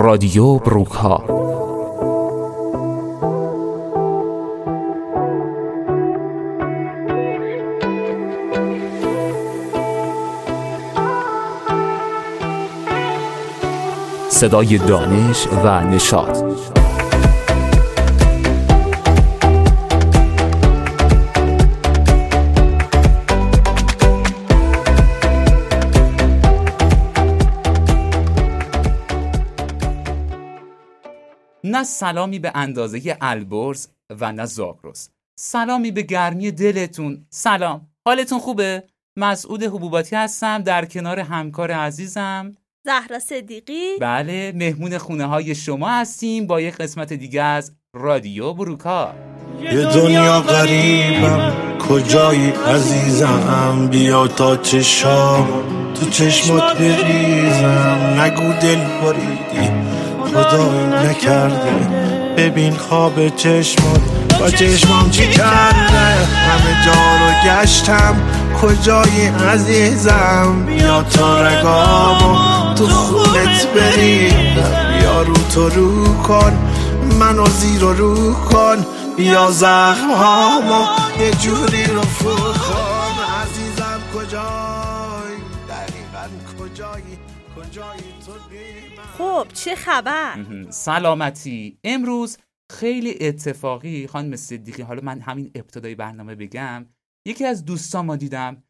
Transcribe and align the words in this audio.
رادیو 0.00 0.54
بروکها. 0.54 1.24
صدای 14.28 14.78
دانش 14.78 15.46
و 15.64 15.80
نشاط. 15.80 16.77
نه 31.78 31.84
سلامی 31.84 32.38
به 32.38 32.52
اندازه 32.54 33.16
البرز 33.20 33.88
و 34.20 34.32
نه 34.32 34.44
زاگرس 34.44 35.10
سلامی 35.38 35.90
به 35.90 36.02
گرمی 36.02 36.50
دلتون. 36.50 37.26
سلام. 37.30 37.88
حالتون 38.06 38.38
خوبه؟ 38.38 38.82
مسعود 39.16 39.62
حبوباتی 39.62 40.16
هستم 40.16 40.62
در 40.62 40.84
کنار 40.84 41.20
همکار 41.20 41.72
عزیزم. 41.72 42.56
زهرا 42.86 43.18
صدیقی. 43.18 43.98
بله 44.00 44.52
مهمون 44.56 44.98
خونه 44.98 45.26
های 45.26 45.54
شما 45.54 45.88
هستیم 45.88 46.46
با 46.46 46.60
یک 46.60 46.76
قسمت 46.76 47.12
دیگه 47.12 47.42
از 47.42 47.72
رادیو 47.94 48.52
بروکا 48.52 49.14
یه 49.62 49.84
دنیا 49.84 50.40
غریبم 50.40 51.78
کجایی 51.88 52.50
عزیزم؟ 52.50 53.88
بیا 53.90 54.28
تا 54.28 54.56
چشام. 54.56 55.48
تو 55.94 56.10
چشمات 56.10 56.78
بریزم. 56.78 58.16
نگو 58.20 58.52
دل 58.52 58.84
بریدی. 59.02 59.97
خدایی 60.34 60.86
نکرده. 61.10 61.72
ببین 62.36 62.76
خواب 62.76 63.28
چشمات. 63.36 64.00
با 64.40 64.50
چشمام 64.50 65.10
چی 65.10 65.28
کرده؟ 65.30 65.98
همه 66.48 66.84
جا 66.84 66.92
رو 66.92 67.50
گشتم. 67.62 68.16
کجایی 68.62 69.26
عزیزم؟ 69.52 70.66
بیا 70.66 71.02
تا 71.02 71.42
رگامو 71.42 72.38
تو 72.74 72.86
خونت 72.88 73.66
بریدم 73.74 74.98
بیا 74.98 75.22
رو 75.22 75.34
تو 75.54 75.68
رو 75.68 76.14
کن. 76.22 76.52
منو 77.20 77.46
زیر 77.46 77.80
رو 77.80 78.34
کن. 78.34 78.86
بیا 79.16 79.50
زخم 79.50 80.10
هامو 80.18 80.84
یه 81.20 81.30
جوری 81.30 81.84
رو 81.84 82.00
خب 89.18 89.46
چه 89.54 89.74
خبر؟ 89.74 90.44
سلامتی. 90.70 91.78
امروز 91.84 92.38
خیلی 92.72 93.16
اتفاقی 93.20 94.06
خانم 94.06 94.36
صدیقی 94.36 94.82
حالا 94.82 95.00
من 95.02 95.20
همین 95.20 95.50
ابتدای 95.54 95.94
برنامه 95.94 96.34
بگم 96.34 96.86
یکی 97.28 97.44
از 97.44 97.64
دوستان 97.64 98.06
ما 98.06 98.16
دیدم 98.16 98.62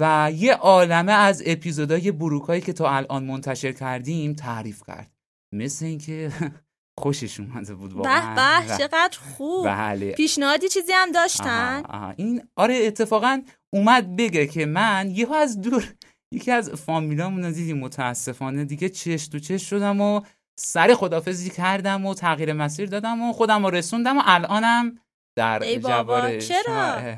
و 0.00 0.32
یه 0.34 0.54
عالمه 0.54 1.12
از 1.12 1.42
اپیزودهای 1.46 2.12
بروکایی 2.12 2.60
که 2.60 2.72
تا 2.72 2.90
الان 2.90 3.24
منتشر 3.24 3.72
کردیم 3.72 4.34
تعریف 4.34 4.82
کرد. 4.86 5.12
مثل 5.54 5.84
اینکه 5.86 6.32
خوشش 7.00 7.40
اومده 7.40 7.74
بود 7.74 7.90
به 7.90 7.96
واقعا 7.96 8.60
به 8.60 8.78
چقدر 8.78 9.18
خوب. 9.18 9.66
بله. 9.66 10.12
پیشنهادی 10.12 10.68
چیزی 10.68 10.92
هم 10.92 11.12
داشتن؟ 11.12 11.82
آها، 11.86 11.98
آها. 11.98 12.14
این 12.16 12.42
آره 12.56 12.74
اتفاقا 12.74 13.42
اومد 13.72 14.16
بگه 14.16 14.46
که 14.46 14.66
من 14.66 15.10
یهو 15.10 15.32
از 15.32 15.60
دور 15.60 15.94
یکی 16.34 16.50
از 16.50 16.70
فامیلامون 16.70 17.44
رو 17.44 17.52
دیدیم 17.52 17.78
متاسفانه 17.78 18.64
دیگه 18.64 18.88
چش 18.88 19.28
تو 19.28 19.38
چش 19.38 19.70
شدم 19.70 20.00
و 20.00 20.20
سر 20.58 20.94
خدافزی 20.94 21.50
کردم 21.50 22.06
و 22.06 22.14
تغییر 22.14 22.52
مسیر 22.52 22.88
دادم 22.88 23.22
و 23.22 23.32
خودم 23.32 23.64
رو 23.66 23.70
رسوندم 23.70 24.18
و 24.18 24.22
الانم 24.24 24.98
در 25.36 25.62
ای 25.62 25.78
بابا، 25.78 26.38
چرا؟ 26.38 27.16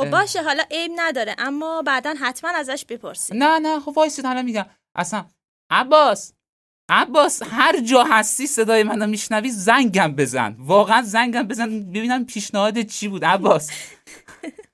خب 0.00 0.10
باشه 0.10 0.42
حالا 0.42 0.62
عیب 0.70 0.92
نداره 0.96 1.34
اما 1.38 1.82
بعدا 1.82 2.14
حتما 2.20 2.50
ازش 2.50 2.84
بپرسید. 2.88 3.36
نه 3.36 3.58
نه 3.58 3.80
خب 3.80 3.92
وایسید 3.96 4.24
حالا 4.24 4.42
میگم. 4.42 4.66
اصلا 4.96 5.24
عباس 5.70 6.32
عباس 6.90 7.42
هر 7.42 7.80
جا 7.80 8.04
هستی 8.04 8.46
صدای 8.46 8.82
منو 8.82 9.06
میشنوی 9.06 9.50
زنگم 9.50 10.14
بزن. 10.14 10.56
واقعا 10.58 11.02
زنگم 11.02 11.42
بزن 11.42 11.80
ببینم 11.80 12.24
پیشنهاد 12.24 12.82
چی 12.82 13.08
بود 13.08 13.24
عباس. 13.24 13.70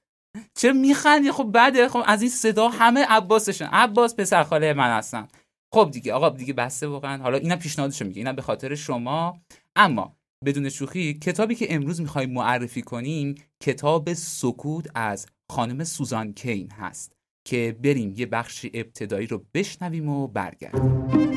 چه 0.54 0.72
میخندی؟ 0.72 1.32
خب 1.32 1.44
بعده 1.44 1.88
خب 1.88 2.02
از 2.06 2.22
این 2.22 2.30
صدا 2.30 2.68
همه 2.68 3.04
عباسشن. 3.08 3.64
عباس 3.64 4.16
پسر 4.16 4.42
خاله 4.42 4.72
من 4.72 4.98
هستم 4.98 5.28
خب 5.74 5.90
دیگه 5.92 6.12
آقا 6.12 6.28
دیگه 6.28 6.52
بسته 6.52 6.86
واقعا. 6.86 7.22
حالا 7.22 7.38
اینم 7.38 7.56
پیشنهادشو 7.56 8.04
میگه. 8.04 8.18
اینم 8.18 8.36
به 8.36 8.42
خاطر 8.42 8.74
شما. 8.74 9.40
اما 9.76 10.16
بدون 10.44 10.68
شوخی 10.68 11.14
کتابی 11.14 11.54
که 11.54 11.74
امروز 11.74 12.00
می‌خوایم 12.00 12.30
معرفی 12.30 12.82
کنیم 12.82 13.34
کتاب 13.60 14.12
سکوت 14.12 14.86
از 14.94 15.26
خانم 15.52 15.84
سوزان 15.84 16.32
کین 16.32 16.70
هست 16.70 17.12
که 17.44 17.76
بریم 17.84 18.14
یه 18.16 18.26
بخش 18.26 18.66
ابتدایی 18.74 19.26
رو 19.26 19.44
بشنویم 19.54 20.08
و 20.08 20.28
برگردیم. 20.28 21.27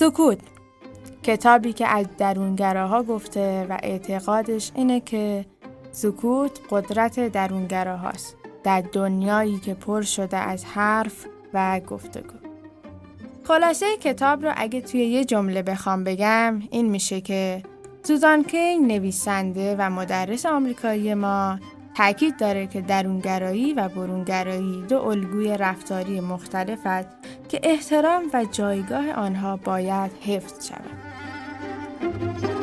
سکوت. 0.00 0.38
کتابی 1.22 1.72
که 1.72 1.86
از 1.86 2.06
درونگراها 2.18 3.02
گفته 3.02 3.66
و 3.70 3.78
اعتقادش 3.82 4.72
اینه 4.74 5.00
که 5.00 5.44
سکوت 5.92 6.60
قدرت 6.70 7.28
درونگراهاست. 7.28 8.36
در 8.64 8.84
دنیایی 8.92 9.58
که 9.58 9.74
پر 9.74 10.02
شده 10.02 10.36
از 10.36 10.64
حرف 10.64 11.26
و 11.54 11.80
گفتگو. 11.80 12.38
خلاصه 13.44 13.86
کتاب 14.00 14.46
رو 14.46 14.52
اگه 14.56 14.80
توی 14.80 15.00
یه 15.00 15.24
جمله 15.24 15.62
بخوام 15.62 16.04
بگم 16.04 16.62
این 16.70 16.90
میشه 16.90 17.20
که 17.20 17.62
سوزان 18.02 18.44
کین 18.44 18.86
نویسنده 18.86 19.76
و 19.78 19.90
مدرس 19.90 20.46
آمریکایی 20.46 21.14
ما 21.14 21.58
تاکید 21.94 22.36
داره 22.36 22.66
که 22.66 22.80
درونگرایی 22.80 23.72
و 23.72 23.88
برونگرایی 23.88 24.84
دو 24.88 25.02
الگوی 25.02 25.56
رفتاری 25.56 26.20
مختلف 26.20 26.78
است 26.84 27.08
که 27.48 27.60
احترام 27.62 28.22
و 28.34 28.44
جایگاه 28.52 29.12
آنها 29.12 29.56
باید 29.56 30.10
حفظ 30.20 30.68
شود. 30.68 32.59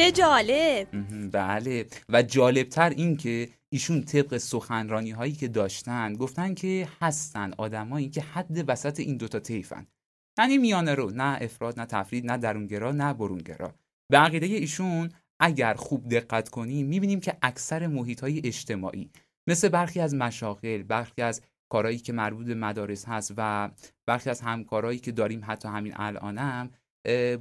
چه 0.00 0.12
جالب. 0.12 0.88
بله. 1.32 1.86
و 2.08 2.22
جالبتر 2.22 2.90
این 2.90 3.16
که 3.16 3.48
ایشون 3.68 4.02
طبق 4.02 4.36
سخنرانی 4.36 5.10
هایی 5.10 5.32
که 5.32 5.48
داشتن 5.48 6.12
گفتن 6.12 6.54
که 6.54 6.88
هستن 7.00 7.52
آدمایی 7.58 8.08
که 8.08 8.20
حد 8.20 8.64
وسط 8.68 9.00
این 9.00 9.16
دوتا 9.16 9.40
طیفن. 9.40 9.86
یعنی 10.38 10.58
میانه 10.58 10.94
رو 10.94 11.10
نه 11.10 11.38
افراد 11.40 11.80
نه 11.80 11.86
تفرید 11.86 12.26
نه 12.26 12.36
درونگرا 12.36 12.92
نه 12.92 13.14
برونگرا. 13.14 13.74
به 14.10 14.18
عقیده 14.18 14.46
ایشون 14.46 15.10
اگر 15.40 15.74
خوب 15.74 16.08
دقت 16.08 16.48
کنیم 16.48 16.86
می‌بینیم 16.86 17.20
که 17.20 17.36
اکثر 17.42 17.86
محیط 17.86 18.20
های 18.20 18.40
اجتماعی 18.44 19.10
مثل 19.46 19.68
برخی 19.68 20.00
از 20.00 20.14
مشاغل 20.14 20.82
برخی 20.82 21.22
از 21.22 21.42
کارهایی 21.68 21.98
که 21.98 22.12
مربوط 22.12 22.46
به 22.46 22.54
مدارس 22.54 23.04
هست 23.08 23.34
و 23.36 23.70
برخی 24.06 24.30
از 24.30 24.40
همکارهایی 24.40 24.98
که 24.98 25.12
داریم 25.12 25.40
حتی 25.46 25.68
همین 25.68 25.92
الانم 25.96 26.70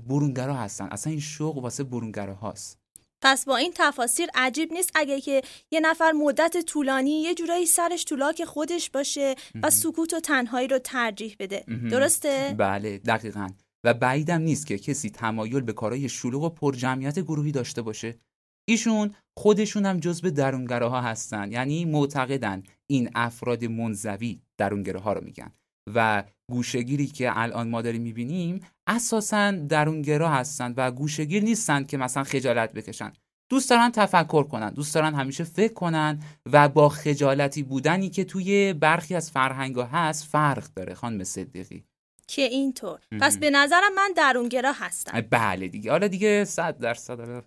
برونگرا 0.07 0.53
هستن. 0.53 0.87
اصلا 0.91 1.11
این 1.11 1.19
شوق 1.19 1.57
واسه 1.57 1.83
برونگرا 1.83 2.35
هاست. 2.35 2.79
پس 3.21 3.45
با 3.45 3.56
این 3.57 3.71
تفاسیر 3.75 4.29
عجیب 4.35 4.73
نیست 4.73 4.91
اگه 4.95 5.21
که 5.21 5.41
یه 5.71 5.79
نفر 5.79 6.11
مدت 6.11 6.57
طولانی 6.65 7.21
یه 7.21 7.35
جورایی 7.35 7.65
سرش 7.65 8.06
طولاک 8.06 8.44
خودش 8.44 8.89
باشه 8.89 9.35
و 9.63 9.69
سکوت 9.69 10.13
و 10.13 10.19
تنهایی 10.19 10.67
رو 10.67 10.79
ترجیح 10.79 11.35
بده. 11.39 11.63
درسته؟ 11.91 12.56
بله 12.57 12.97
دقیقا. 12.97 13.50
و 13.83 13.94
بعیدم 13.94 14.41
نیست 14.41 14.67
که 14.67 14.77
کسی 14.77 15.09
تمایل 15.09 15.62
به 15.62 15.73
کارهای 15.73 16.09
شلوغ 16.09 16.44
و 16.44 16.50
پرجمعیت 16.50 17.19
گروهی 17.19 17.51
داشته 17.51 17.81
باشه. 17.81 18.19
ایشون 18.67 19.15
خودشون 19.38 19.85
هم 19.85 20.00
جزو 20.00 20.29
درونگراها 20.29 21.01
هستن. 21.01 21.51
یعنی 21.51 21.85
معتقدن 21.85 22.63
این 22.88 23.09
افراد 23.15 23.65
منزوی 23.65 24.41
درونگراها 24.57 25.13
رو 25.13 25.23
میگن. 25.23 25.51
و 25.95 26.24
گوشگیری 26.51 27.07
که 27.07 27.39
الان 27.39 27.69
ما 27.69 27.81
داریم 27.81 28.01
می‌بینیم 28.01 28.62
اساسا 28.88 29.51
درونگرا 29.51 30.30
هستن 30.30 30.74
و 30.77 30.91
گوشگیر 30.91 31.44
نیستن 31.44 31.83
که 31.83 31.97
مثلا 31.97 32.24
خجالت 32.24 32.74
بکشن. 32.74 33.13
دوست 33.50 33.69
دارن 33.69 33.91
تفکر 33.91 34.44
کنن 34.44 34.69
دوست 34.69 34.95
دارن 34.95 35.15
همیشه 35.15 35.44
فکر 35.44 35.74
کنن 35.74 36.19
و 36.51 36.69
با 36.69 36.89
خجالتی 36.89 37.63
بودنی 37.63 38.09
که 38.09 38.24
توی 38.24 38.74
برخی 38.74 39.15
از 39.15 39.31
فرهنگا 39.31 39.86
هست 39.86 40.25
فرق 40.25 40.63
داره 40.75 40.94
خانم 40.94 41.24
صدیقی. 41.24 41.83
که 42.27 42.41
اینطور. 42.41 43.00
پس 43.21 43.38
به 43.38 43.50
نظرم 43.50 43.94
من 43.95 44.12
درونگرا 44.15 44.71
هستم. 44.71 45.21
بله 45.21 45.68
دیگه. 45.68 45.91
حالا 45.91 46.07
دیگه 46.07 46.45
صد 46.45 46.77
درصد. 46.77 47.44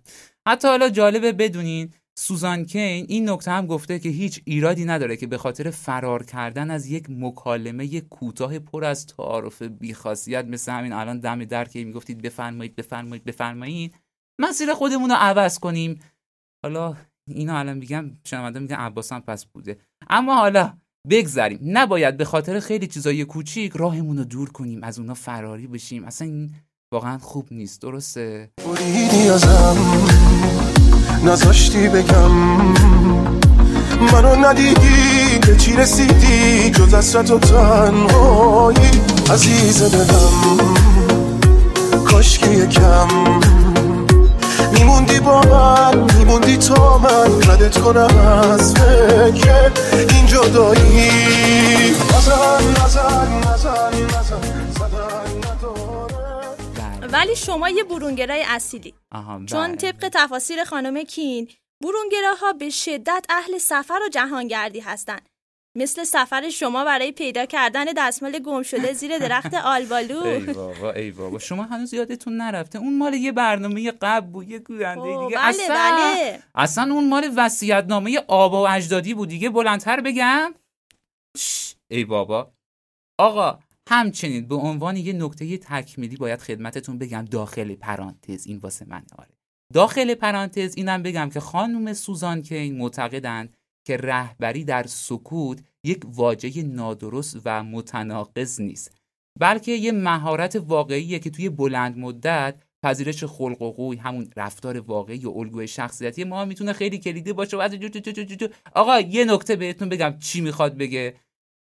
حتی 0.47 0.67
حالا 0.67 0.89
جالبه 0.89 1.31
بدونین 1.31 1.93
سوزان 2.19 2.65
کین 2.65 3.05
این 3.09 3.29
نکته 3.29 3.51
هم 3.51 3.67
گفته 3.67 3.99
که 3.99 4.09
هیچ 4.09 4.41
ایرادی 4.45 4.85
نداره 4.85 5.17
که 5.17 5.27
به 5.27 5.37
خاطر 5.37 5.69
فرار 5.69 6.23
کردن 6.23 6.71
از 6.71 6.87
یک 6.87 7.05
مکالمه 7.09 8.01
کوتاه 8.01 8.59
پر 8.59 8.85
از 8.85 9.07
تعارف 9.07 9.61
بیخاصیت 9.61 10.45
مثل 10.45 10.71
همین 10.71 10.93
الان 10.93 11.19
دم 11.19 11.45
در 11.45 11.65
که 11.65 11.83
می‌گفتید 11.83 12.21
بفرمایید 12.21 12.75
بفرمایید 12.75 13.23
بفرمایید 13.23 13.95
مسیر 14.41 14.73
خودمون 14.73 15.09
رو 15.09 15.15
عوض 15.15 15.59
کنیم. 15.59 15.99
حالا 16.65 16.95
اینا 17.27 17.59
الان 17.59 17.77
میگم 17.77 18.11
شنونده 18.23 18.59
میگن 18.59 18.75
عباس 18.75 19.11
هم 19.11 19.21
پس 19.21 19.45
بوده. 19.45 19.77
اما 20.09 20.35
حالا 20.35 20.73
بگذریم. 21.09 21.59
نباید 21.63 22.17
به 22.17 22.25
خاطر 22.25 22.59
خیلی 22.59 22.87
چیزای 22.87 23.25
کوچیک 23.25 23.73
راهمون 23.75 24.17
رو 24.17 24.23
دور 24.23 24.51
کنیم 24.51 24.83
از 24.83 24.99
اونا 24.99 25.13
فراری 25.13 25.67
بشیم. 25.67 26.03
اصلا 26.03 26.27
این 26.27 26.53
واقعا 26.93 27.17
خوب 27.17 27.47
نیست. 27.51 27.81
درسته؟ 27.81 28.49
نذاشتی 31.23 31.87
بگم؟ 31.87 32.31
منو 34.11 34.35
ندیدی 34.35 35.39
به 35.47 35.55
چی 35.57 35.73
رسیدی؟ 35.73 36.71
جز 36.71 36.93
اصرت 36.93 37.31
و 37.31 37.39
تنهایی. 37.39 38.91
عزیز 39.31 39.83
دلم 39.83 40.57
کاش 42.05 42.39
که 42.39 42.49
یکم. 42.49 43.07
میموندی 44.73 45.19
با 45.19 45.41
من 45.41 46.13
میموندی 46.17 46.57
تا 46.57 46.97
من. 46.97 47.51
ردت 47.51 47.77
کنم 47.77 48.17
از 48.51 48.73
فکر 48.73 49.71
این 50.09 50.25
جدایی. 50.25 51.32
ولی 57.33 57.41
شما 57.41 57.69
یه 57.69 57.83
برونگرای 57.83 58.43
اصیلی. 58.47 58.93
چون 59.45 59.67
بله. 59.67 59.75
طبق 59.75 60.09
تفاسیر 60.13 60.63
خانم 60.63 61.03
کین 61.03 61.47
برونگراها 61.83 62.53
به 62.53 62.69
شدت 62.69 63.25
اهل 63.29 63.57
سفر 63.57 63.99
و 64.05 64.09
جهانگردی 64.09 64.79
هستند. 64.79 65.29
مثل 65.77 66.03
سفر 66.03 66.49
شما 66.49 66.85
برای 66.85 67.11
پیدا 67.11 67.45
کردن 67.45 67.85
دستمال 67.97 68.39
گم 68.39 68.63
شده 68.63 68.93
زیر 68.93 69.17
درخت 69.27 69.53
آلبالو. 69.53 70.23
ای 70.23 70.39
بابا 70.39 70.91
ای 70.91 71.11
بابا. 71.11 71.39
شما 71.39 71.63
هنوز 71.63 71.93
یادتون 71.93 72.37
نرفته؟ 72.37 72.79
اون 72.79 72.97
مال 72.97 73.13
یه 73.13 73.31
برنامه 73.31 73.91
قبل 73.91 74.27
بود 74.27 74.49
یه 74.49 74.59
گوینده 74.59 75.01
دیگه. 75.01 75.37
بله، 75.37 75.47
اصلا 75.47 75.75
بله. 75.75 76.43
اصلا 76.55 76.93
اون 76.93 77.09
مال 77.09 77.33
وصیت 77.35 77.85
نامه 77.87 78.19
آبا 78.27 78.63
و 78.63 78.67
اجدادی 78.67 79.13
بود 79.13 79.29
دیگه. 79.29 79.49
بلندتر 79.49 80.01
بگم. 80.01 80.53
ای 81.91 82.05
بابا. 82.05 82.51
آقا 83.19 83.59
همچنین 83.89 84.47
به 84.47 84.55
عنوان 84.55 84.97
یه 84.97 85.13
نکته 85.13 85.57
تکمیلی 85.57 86.17
باید 86.17 86.41
خدمتتون 86.41 86.97
بگم 86.97 87.25
داخل 87.25 87.75
پرانتز 87.75 88.47
این 88.47 88.57
واسه 88.57 88.85
من 88.85 89.03
آره. 89.17 89.33
داخل 89.73 90.15
پرانتز 90.15 90.73
اینم 90.77 91.03
بگم 91.03 91.29
که 91.29 91.39
خانم 91.39 91.93
سوزان 91.93 92.41
کین 92.41 92.77
معتقدند 92.77 93.53
که 93.87 93.97
رهبری 93.97 94.63
در 94.63 94.83
سکوت 94.83 95.63
یک 95.83 96.01
واژه 96.05 96.63
نادرست 96.63 97.41
و 97.45 97.63
متناقض 97.63 98.61
نیست 98.61 98.91
بلکه 99.39 99.71
یه 99.71 99.91
مهارت 99.91 100.55
واقعیه 100.55 101.19
که 101.19 101.29
توی 101.29 101.49
بلند 101.49 101.97
مدت 101.97 102.63
پذیرش 102.83 103.23
خلق 103.23 103.61
و 103.61 103.71
قوی 103.71 103.97
همون 103.97 104.29
رفتار 104.37 104.79
واقعی 104.79 105.25
و 105.25 105.29
الگوی 105.29 105.67
شخصیتی 105.67 106.23
ما 106.23 106.45
می‌تونه 106.45 106.73
خیلی 106.73 106.97
کلیدی 106.97 107.33
باشه. 107.33 107.57
و 107.57 107.59
از 107.59 107.71
جو 107.71 107.87
جو 107.87 108.23
جو. 108.23 108.47
آقا 108.75 108.99
یه 108.99 109.25
نکته 109.25 109.55
بهتون 109.55 109.89
بگم 109.89 110.17
چی 110.19 110.41
می‌خواد 110.41 110.77
بگه؟ 110.77 111.15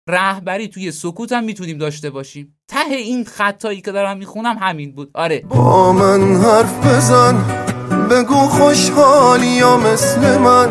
رهبری 0.08 0.68
توی 0.68 0.92
سکوت 0.92 1.32
هم 1.32 1.44
می‌تونیم 1.44 1.78
داشته 1.78 2.10
باشیم. 2.10 2.56
ته 2.68 2.94
این 2.94 3.24
خطایی 3.24 3.80
که 3.80 3.92
دارم 3.92 4.16
می‌خونم 4.18 4.56
همین 4.60 4.92
بود. 4.94 5.10
آره. 5.14 5.44
با 5.48 5.92
من 5.92 6.36
حرف 6.36 6.86
بزن 6.86 7.44
بگو 8.10 8.34
خوشحالی 8.34 9.46
یا 9.46 9.76
مثل 9.76 10.38
من. 10.38 10.68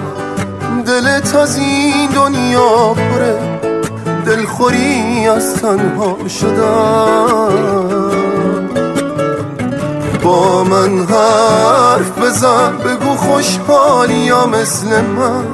دلت 0.85 1.35
از 1.35 1.57
این 1.57 2.09
دنیا 2.09 2.93
پره 2.93 3.59
دلخوری 4.25 5.27
از 5.27 5.55
تنها 5.55 6.27
شدن. 6.27 7.61
با 10.23 10.63
من 10.63 11.05
حرف 11.05 12.19
بزن 12.19 12.77
بگو 12.77 13.15
خوشحالی 13.15 14.13
یا 14.13 14.47
مثل 14.47 15.01
من. 15.01 15.45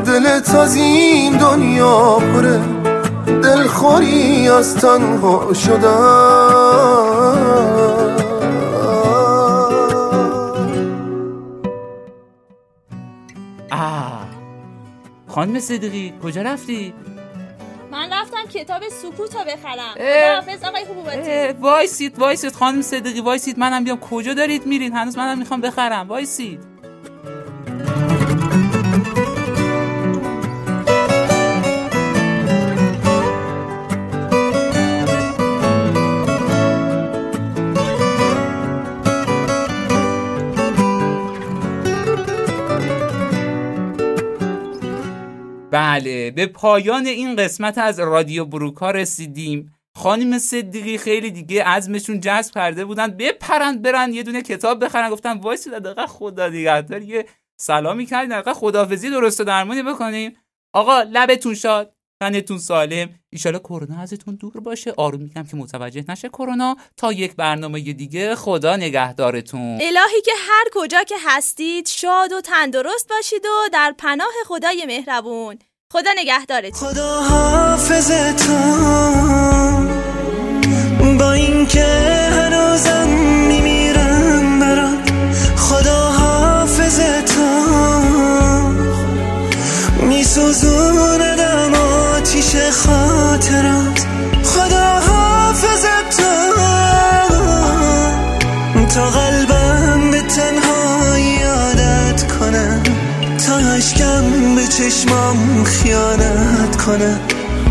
دلت 0.00 0.54
از 0.54 0.74
این 0.74 1.36
دنیا 1.36 2.18
پره. 2.18 2.79
دلخوری 3.50 4.48
از 4.48 4.76
تنها 4.76 5.54
شدن. 5.54 5.88
آه. 13.70 14.28
خانم 15.28 15.60
صدیقی 15.60 16.14
کجا 16.22 16.42
رفتی؟ 16.42 16.94
من 17.92 18.12
رفتم 18.12 18.44
کتاب 18.54 18.82
سکوت 18.88 19.34
رو 19.34 19.40
بخرم. 19.40 19.94
خداحافظ 19.94 20.64
آقای 20.64 20.84
حبوباتی. 20.84 21.60
وایسید 21.60 22.18
وایسید 22.18 22.52
خانم 22.52 22.82
صدیقی 22.82 23.20
وایسید. 23.20 23.58
منم 23.58 23.84
بیام. 23.84 24.00
کجا 24.00 24.34
دارید 24.34 24.66
میرین؟ 24.66 24.92
هنوز 24.92 25.18
منم 25.18 25.38
می‌خوام 25.38 25.60
بخرم. 25.60 26.08
وایسید. 26.08 26.69
بله 45.80 46.30
به 46.30 46.46
پایان 46.46 47.06
این 47.06 47.36
قسمت 47.36 47.78
از 47.78 48.00
رادیو 48.00 48.44
بروکا 48.44 48.90
رسیدیم. 48.90 49.74
خانم 49.96 50.38
صدیقی 50.38 50.98
خیلی 50.98 51.30
دیگه 51.30 51.64
عزمشون 51.64 52.20
جذب 52.20 52.54
کرده 52.54 52.84
بودن. 52.84 53.06
بپرند 53.06 53.82
برن 53.82 54.12
یه 54.12 54.22
دونه 54.22 54.42
کتاب 54.42 54.84
بخرن. 54.84 55.10
گفتن 55.10 55.38
وایسی 55.38 55.70
دقیقا 55.70 56.06
خدا 56.06 56.48
نگهدار. 56.48 57.02
یه 57.02 57.26
سلامی 57.60 58.06
کردین 58.06 58.30
دقیقا 58.30 58.54
خداحافظی 58.54 59.10
درست 59.10 59.40
و 59.40 59.44
درمانی 59.44 59.82
بکنیم 59.82 60.36
آقا 60.74 61.02
لبتون 61.02 61.54
شاد 61.54 61.94
تنتون 62.22 62.58
سالم. 62.58 63.08
ایشالا 63.30 63.58
کرونا 63.58 64.00
ازتون 64.00 64.34
دور 64.34 64.60
باشه. 64.60 64.94
آروم 64.96 65.22
میگم 65.22 65.44
که 65.44 65.56
متوجه 65.56 66.04
نشه 66.08 66.28
کرونا. 66.28 66.76
تا 66.96 67.12
یک 67.12 67.36
برنامه 67.36 67.80
دیگه 67.80 68.34
خدا 68.34 68.76
نگهدارتون. 68.76 69.78
الهی 69.80 70.20
که 70.24 70.32
هر 70.38 70.64
کجا 70.72 71.02
که 71.02 71.14
هستید 71.26 71.86
شاد 71.86 72.32
و 72.32 72.40
تندرست 72.40 73.08
باشید 73.08 73.44
و 73.44 73.68
در 73.72 73.94
پناه 73.98 74.32
خدای 74.46 74.86
مهربون. 74.86 75.58
خدا 75.92 76.10
نگهدارتون 76.16 76.88
خدا 76.88 77.20
حافظتم 77.20 78.58
با 81.18 81.32
اینکه 81.32 81.84
هنوزم 82.32 83.08
میمیرم 83.48 84.60
برات. 84.60 85.10
خدا 85.56 86.10
حافظتم 86.10 87.42
میسوزوندم 90.02 91.74
آتیش 91.74 92.56
خاطرات. 92.56 94.06
خدا 94.44 94.99
چشمام 104.80 105.64
خیانت 105.64 106.76
کنه. 106.86 107.20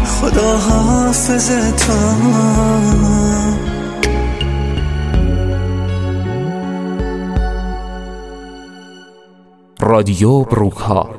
خدا 0.05 0.57
حافظتم 0.57 2.17
رادیو 9.79 10.39
بروکا 10.41 11.18